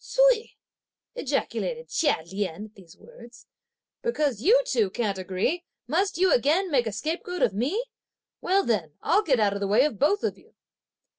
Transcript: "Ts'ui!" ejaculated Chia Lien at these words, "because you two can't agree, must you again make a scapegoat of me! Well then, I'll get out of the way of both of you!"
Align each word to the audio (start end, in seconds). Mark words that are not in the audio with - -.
"Ts'ui!" 0.03 0.57
ejaculated 1.13 1.87
Chia 1.89 2.23
Lien 2.25 2.65
at 2.65 2.73
these 2.73 2.97
words, 2.97 3.45
"because 4.01 4.41
you 4.41 4.59
two 4.65 4.89
can't 4.89 5.19
agree, 5.19 5.63
must 5.85 6.17
you 6.17 6.33
again 6.33 6.71
make 6.71 6.87
a 6.87 6.91
scapegoat 6.91 7.43
of 7.43 7.53
me! 7.53 7.83
Well 8.41 8.63
then, 8.65 8.93
I'll 9.03 9.21
get 9.21 9.39
out 9.39 9.53
of 9.53 9.59
the 9.59 9.67
way 9.67 9.85
of 9.85 9.99
both 9.99 10.23
of 10.23 10.39
you!" 10.39 10.55